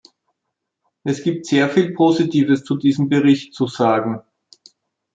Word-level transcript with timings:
Es 1.03 1.21
gibt 1.21 1.45
sehr 1.45 1.69
viel 1.69 1.91
Positives 1.93 2.63
zu 2.63 2.75
diesem 2.75 3.07
Bericht 3.07 3.53
zu 3.53 3.67
sagen. 3.67 4.23